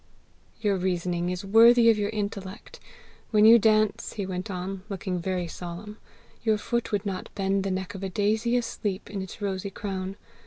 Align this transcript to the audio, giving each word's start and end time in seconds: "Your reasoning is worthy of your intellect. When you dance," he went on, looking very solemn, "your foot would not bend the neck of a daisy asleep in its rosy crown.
"Your 0.61 0.77
reasoning 0.77 1.29
is 1.29 1.45
worthy 1.45 1.87
of 1.91 1.97
your 1.99 2.09
intellect. 2.09 2.79
When 3.29 3.45
you 3.45 3.59
dance," 3.59 4.13
he 4.13 4.25
went 4.25 4.49
on, 4.49 4.81
looking 4.89 5.19
very 5.19 5.47
solemn, 5.47 5.99
"your 6.41 6.57
foot 6.57 6.91
would 6.91 7.05
not 7.05 7.29
bend 7.35 7.63
the 7.63 7.69
neck 7.69 7.93
of 7.93 8.01
a 8.01 8.09
daisy 8.09 8.57
asleep 8.57 9.11
in 9.11 9.21
its 9.21 9.43
rosy 9.43 9.69
crown. 9.69 10.15